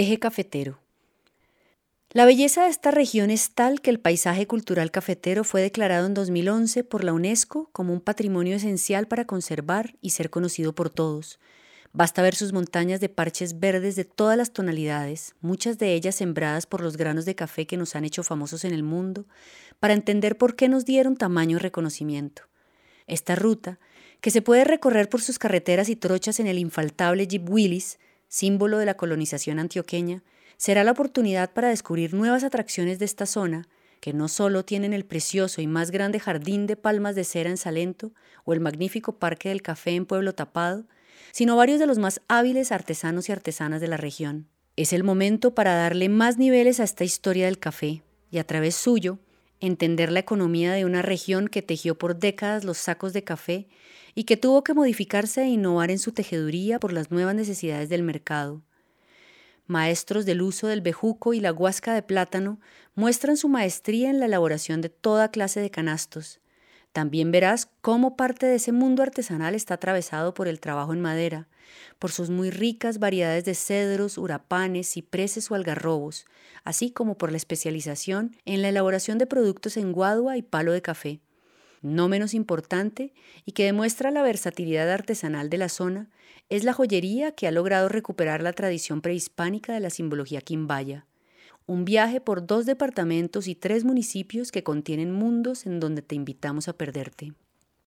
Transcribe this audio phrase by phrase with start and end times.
[0.00, 0.78] Eje cafetero.
[2.12, 6.14] La belleza de esta región es tal que el paisaje cultural cafetero fue declarado en
[6.14, 11.40] 2011 por la UNESCO como un patrimonio esencial para conservar y ser conocido por todos.
[11.92, 16.66] Basta ver sus montañas de parches verdes de todas las tonalidades, muchas de ellas sembradas
[16.66, 19.26] por los granos de café que nos han hecho famosos en el mundo,
[19.80, 22.42] para entender por qué nos dieron tamaño reconocimiento.
[23.08, 23.80] Esta ruta,
[24.20, 27.98] que se puede recorrer por sus carreteras y trochas en el infaltable Jeep Willis,
[28.28, 30.22] símbolo de la colonización antioqueña,
[30.56, 33.68] será la oportunidad para descubrir nuevas atracciones de esta zona,
[34.00, 37.56] que no solo tienen el precioso y más grande jardín de palmas de cera en
[37.56, 38.12] Salento
[38.44, 40.84] o el magnífico Parque del Café en Pueblo Tapado,
[41.32, 44.48] sino varios de los más hábiles artesanos y artesanas de la región.
[44.76, 48.76] Es el momento para darle más niveles a esta historia del café y a través
[48.76, 49.18] suyo
[49.60, 53.68] entender la economía de una región que tejió por décadas los sacos de café
[54.14, 58.02] y que tuvo que modificarse e innovar en su tejeduría por las nuevas necesidades del
[58.02, 58.62] mercado.
[59.66, 62.58] Maestros del uso del bejuco y la guasca de plátano
[62.94, 66.40] muestran su maestría en la elaboración de toda clase de canastos.
[66.92, 71.48] También verás cómo parte de ese mundo artesanal está atravesado por el trabajo en madera,
[71.98, 76.26] por sus muy ricas variedades de cedros, hurapanes, cipreses o algarrobos,
[76.64, 80.82] así como por la especialización en la elaboración de productos en guadua y palo de
[80.82, 81.20] café.
[81.80, 83.12] No menos importante,
[83.44, 86.08] y que demuestra la versatilidad artesanal de la zona,
[86.48, 91.06] es la joyería que ha logrado recuperar la tradición prehispánica de la simbología quimbaya.
[91.68, 96.66] Un viaje por dos departamentos y tres municipios que contienen mundos en donde te invitamos
[96.66, 97.34] a perderte.